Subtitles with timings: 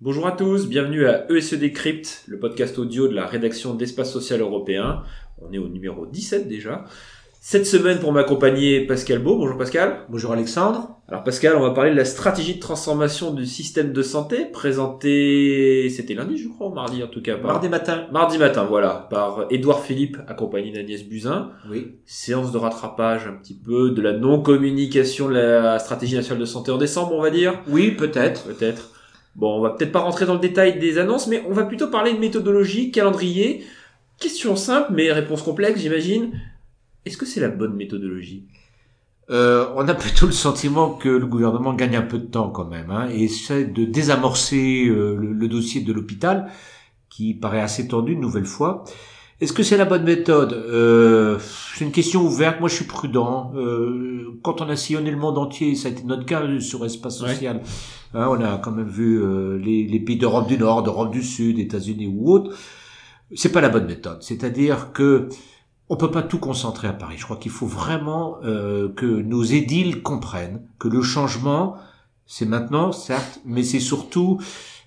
[0.00, 4.40] Bonjour à tous, bienvenue à ESE Decrypt, le podcast audio de la rédaction d'Espace Social
[4.40, 5.02] Européen.
[5.38, 6.86] On est au numéro 17 déjà.
[7.46, 9.36] Cette semaine pour m'accompagner Pascal Beau.
[9.36, 10.06] Bonjour Pascal.
[10.08, 10.96] Bonjour Alexandre.
[11.08, 15.90] Alors Pascal, on va parler de la stratégie de transformation du système de santé présentée,
[15.90, 17.36] c'était lundi je crois, ou mardi en tout cas.
[17.36, 17.52] Par...
[17.52, 18.06] Mardi matin.
[18.10, 21.50] Mardi matin, voilà, par Édouard Philippe, accompagné d'Agnès Buzyn.
[21.70, 21.96] Oui.
[22.06, 26.70] Séance de rattrapage un petit peu de la non-communication de la stratégie nationale de santé
[26.70, 27.60] en décembre, on va dire.
[27.68, 28.44] Oui, peut-être.
[28.44, 28.88] Peut-être.
[29.36, 31.88] Bon, on va peut-être pas rentrer dans le détail des annonces, mais on va plutôt
[31.88, 33.66] parler de méthodologie, calendrier.
[34.18, 36.32] Question simple, mais réponse complexe, j'imagine.
[37.06, 38.44] Est-ce que c'est la bonne méthodologie?
[39.30, 42.66] Euh, on a plutôt le sentiment que le gouvernement gagne un peu de temps quand
[42.66, 46.50] même, hein, et essaie de désamorcer euh, le, dossier de l'hôpital,
[47.08, 48.84] qui paraît assez tendu une nouvelle fois.
[49.40, 50.52] Est-ce que c'est la bonne méthode?
[50.52, 51.38] Euh,
[51.74, 52.60] C'est une question ouverte.
[52.60, 53.52] Moi, je suis prudent.
[53.56, 57.18] Euh, quand on a sillonné le monde entier, ça a été notre cas sur espace
[57.18, 57.60] social.
[58.14, 59.20] Hein, on a quand même vu
[59.58, 62.56] les, les, pays d'Europe du Nord, d'Europe du Sud, États-Unis ou autres.
[63.34, 64.22] C'est pas la bonne méthode.
[64.22, 65.28] C'est-à-dire que
[65.88, 67.16] on peut pas tout concentrer à Paris.
[67.18, 71.76] Je crois qu'il faut vraiment euh, que nos édiles comprennent que le changement,
[72.26, 74.40] c'est maintenant, certes, mais c'est surtout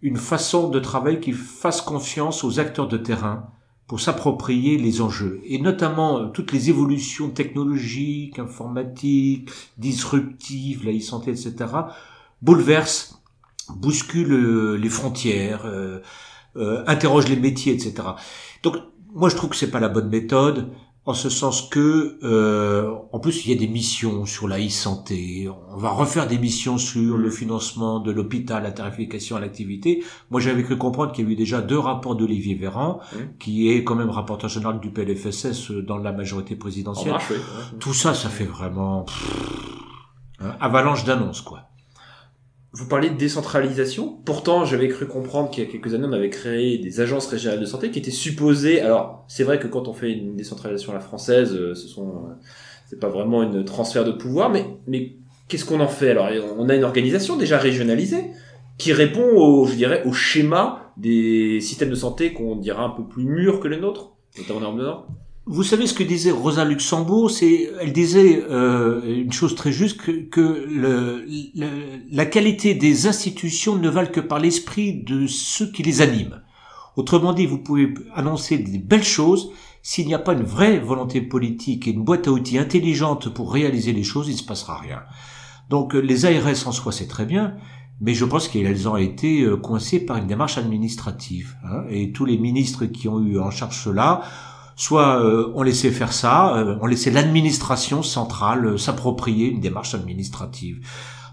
[0.00, 3.50] une façon de travail qui fasse confiance aux acteurs de terrain
[3.86, 5.40] pour s'approprier les enjeux.
[5.44, 11.54] Et notamment, euh, toutes les évolutions technologiques, informatiques, disruptives, la e-santé, etc.,
[12.42, 13.18] bouleversent,
[13.70, 16.00] bousculent euh, les frontières, euh,
[16.56, 18.08] euh, interrogent les métiers, etc.
[18.62, 18.76] Donc,
[19.14, 20.70] moi je trouve que c'est pas la bonne méthode
[21.08, 25.48] en ce sens que euh, en plus il y a des missions sur la e-santé,
[25.70, 30.04] on va refaire des missions sur le financement de l'hôpital, la tarification à l'activité.
[30.30, 33.00] Moi j'avais cru comprendre qu'il y a eu déjà deux rapports d'Olivier Véran,
[33.38, 37.16] qui est quand même rapporteur général du PLFSS dans la majorité présidentielle.
[37.80, 39.06] Tout ça, ça fait vraiment
[40.40, 41.67] hein, avalanche d'annonces quoi.
[42.72, 44.18] Vous parlez de décentralisation.
[44.24, 47.60] Pourtant, j'avais cru comprendre qu'il y a quelques années, on avait créé des agences régionales
[47.60, 48.80] de santé qui étaient supposées.
[48.82, 52.08] Alors, c'est vrai que quand on fait une décentralisation à la française, euh, ce sont,
[52.08, 52.34] euh,
[52.86, 55.16] c'est pas vraiment une transfert de pouvoir, mais mais
[55.48, 56.10] qu'est-ce qu'on en fait?
[56.10, 56.28] Alors,
[56.58, 58.32] on a une organisation déjà régionalisée
[58.76, 63.04] qui répond au, je dirais, au schéma des systèmes de santé qu'on dira un peu
[63.04, 65.06] plus mûrs que les nôtres, notamment en.
[65.50, 67.30] Vous savez ce que disait Rosa Luxembourg?
[67.30, 71.24] C'est, elle disait euh, une chose très juste que, que le,
[72.12, 76.42] la qualité des institutions ne valent que par l'esprit de ceux qui les animent.
[76.96, 79.50] Autrement dit, vous pouvez annoncer des belles choses
[79.80, 83.50] s'il n'y a pas une vraie volonté politique et une boîte à outils intelligente pour
[83.50, 85.00] réaliser les choses, il ne se passera rien.
[85.70, 87.54] Donc les ARS en soi c'est très bien,
[88.02, 91.56] mais je pense qu'elles ont été euh, coincées par une démarche administrative.
[91.64, 94.24] Hein, et tous les ministres qui ont eu en charge cela
[94.78, 99.94] soit euh, on laissait faire ça, euh, on laissait l'administration centrale euh, s'approprier une démarche
[99.94, 100.78] administrative.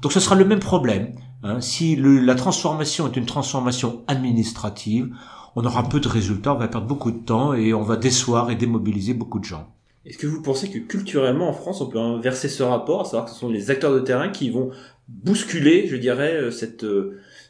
[0.00, 1.16] Donc ce sera le même problème.
[1.42, 1.60] Hein.
[1.60, 5.12] Si la transformation est une transformation administrative,
[5.56, 8.50] on aura peu de résultats, on va perdre beaucoup de temps et on va décevoir
[8.50, 9.68] et démobiliser beaucoup de gens.
[10.06, 13.24] Est-ce que vous pensez que culturellement en France, on peut inverser ce rapport, à savoir
[13.24, 14.70] que ce sont les acteurs de terrain qui vont
[15.08, 16.86] bousculer, je dirais, cette,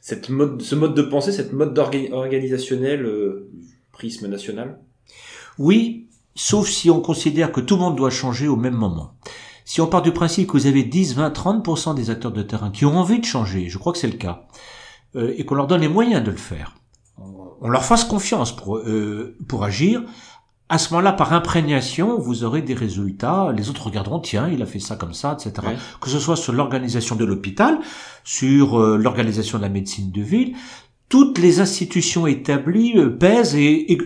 [0.00, 3.06] cette mode, ce mode de pensée, cette mode organisationnel
[3.92, 4.78] prisme national?
[5.58, 9.14] Oui, sauf si on considère que tout le monde doit changer au même moment.
[9.64, 12.70] Si on part du principe que vous avez 10, 20, 30% des acteurs de terrain
[12.70, 14.46] qui ont envie de changer, je crois que c'est le cas,
[15.14, 16.74] euh, et qu'on leur donne les moyens de le faire,
[17.18, 20.02] on leur fasse confiance pour, euh, pour agir,
[20.68, 23.52] à ce moment-là, par imprégnation, vous aurez des résultats.
[23.54, 25.68] Les autres regarderont, tiens, il a fait ça comme ça, etc.
[26.00, 27.78] Que ce soit sur l'organisation de l'hôpital,
[28.24, 30.56] sur euh, l'organisation de la médecine de ville,
[31.10, 33.98] toutes les institutions établies pèsent et, et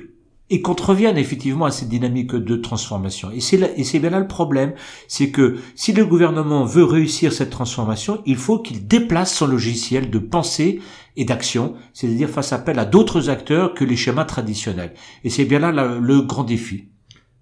[0.51, 3.31] et contreviennent effectivement à cette dynamique de transformation.
[3.33, 4.75] Et c'est, bien là le problème,
[5.09, 10.11] c'est que si le gouvernement veut réussir cette transformation, il faut qu'il déplace son logiciel
[10.11, 10.81] de pensée
[11.17, 14.95] et d'action, c'est-à-dire fasse appel à d'autres acteurs que les schémas traditionnels.
[15.25, 16.89] Et c'est bien là le grand défi.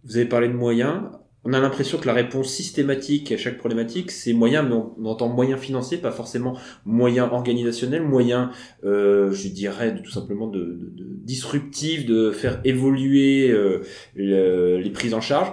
[0.05, 1.03] Vous avez parlé de moyens
[1.45, 5.29] on a l'impression que la réponse systématique à chaque problématique, c'est moyen, mais on, entend
[5.29, 8.51] moyen financier, pas forcément moyen organisationnel, moyen,
[8.85, 13.83] euh, je dirais, tout simplement de, de, de, disruptif, de faire évoluer euh,
[14.17, 15.53] les prises en charge.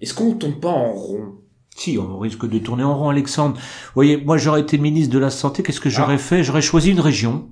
[0.00, 1.34] Est-ce qu'on ne tourne pas en rond?
[1.76, 3.56] Si, on risque de tourner en rond, Alexandre.
[3.56, 6.18] Vous voyez, moi j'aurais été ministre de la Santé, qu'est-ce que j'aurais ah.
[6.18, 6.42] fait?
[6.42, 7.48] J'aurais choisi une région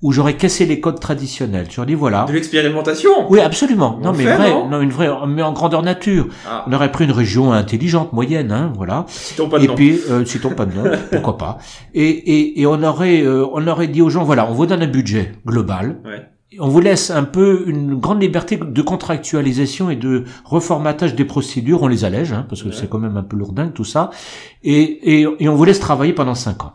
[0.00, 1.66] où j'aurais cassé les codes traditionnels.
[1.68, 2.24] Tu dit voilà.
[2.24, 3.10] De l'expérimentation.
[3.30, 3.98] Oui, absolument.
[4.02, 6.28] non, mais vrai, non, une vraie, mais en grandeur nature.
[6.48, 6.64] Ah.
[6.68, 9.06] On aurait pris une région intelligente, moyenne, hein, voilà.
[9.08, 11.58] Citons pas de et puis, euh, citons pas de nom, pourquoi pas.
[11.94, 14.82] Et, et, et on aurait, euh, on aurait dit aux gens, voilà, on vous donne
[14.82, 15.98] un budget global.
[16.04, 16.28] Ouais.
[16.60, 21.82] on vous laisse un peu une grande liberté de contractualisation et de reformatage des procédures.
[21.82, 24.10] On les allège, hein, parce que c'est quand même un peu lourdingue tout ça.
[24.62, 26.74] Et, et, et on vous laisse travailler pendant cinq ans.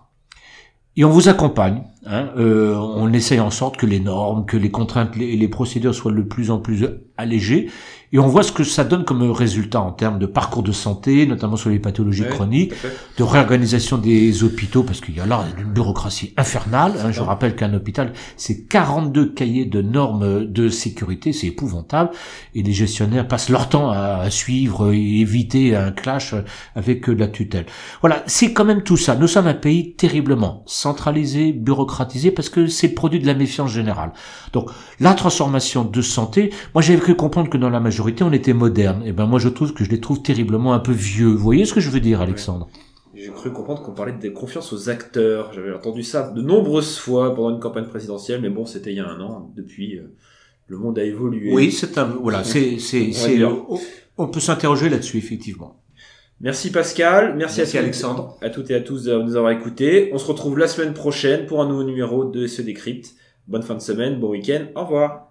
[0.98, 1.84] Et on vous accompagne.
[2.06, 5.96] Hein, euh, on essaye en sorte que les normes, que les contraintes et les procédures
[5.96, 6.86] soient de plus en plus
[7.18, 7.70] allégées.
[8.14, 11.26] Et on voit ce que ça donne comme résultat en termes de parcours de santé,
[11.26, 12.74] notamment sur les pathologies chroniques,
[13.18, 16.94] de réorganisation des hôpitaux, parce qu'il y a là une bureaucratie infernale.
[17.04, 22.12] Hein, je rappelle qu'un hôpital, c'est 42 cahiers de normes de sécurité, c'est épouvantable.
[22.54, 26.36] Et les gestionnaires passent leur temps à, suivre et éviter un clash
[26.76, 27.66] avec la tutelle.
[28.02, 29.16] Voilà, c'est quand même tout ça.
[29.16, 31.52] Nous sommes un pays terriblement centralisé,
[32.36, 34.12] parce que c'est le produit de la méfiance générale.
[34.52, 34.70] Donc,
[35.00, 39.02] la transformation de santé, moi j'avais cru comprendre que dans la majorité on était moderne.
[39.04, 41.28] Et eh ben moi, je trouve que je les trouve terriblement un peu vieux.
[41.28, 42.68] Vous voyez ce que je veux dire, Alexandre?
[43.16, 45.54] J'ai cru comprendre qu'on parlait de confiance aux acteurs.
[45.54, 49.00] J'avais entendu ça de nombreuses fois pendant une campagne présidentielle, mais bon, c'était il y
[49.00, 49.52] a un an.
[49.56, 50.16] Depuis, euh,
[50.68, 51.54] le monde a évolué.
[51.54, 53.12] Oui, c'est un, voilà, c'est, c'est,
[54.18, 55.83] on, peut s'interroger là-dessus, effectivement.
[56.42, 60.10] Merci Pascal, merci, à Alexandre, à toutes et à tous de nous avoir écoutés.
[60.14, 63.12] On se retrouve la semaine prochaine pour un nouveau numéro de Ce Décrypte.
[63.48, 65.30] Bonne fin de semaine, bon week-end, au revoir.